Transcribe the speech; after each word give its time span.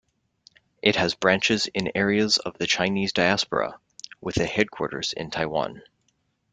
It 0.81 0.95
has 0.95 1.13
branches 1.13 1.67
in 1.67 1.91
areas 1.93 2.39
of 2.39 2.57
the 2.57 2.65
Chinese 2.65 3.13
diaspora, 3.13 3.79
with 4.19 4.37
a 4.37 4.47
headquarters 4.47 5.13
in 5.13 5.29
Taiwan. 5.29 5.83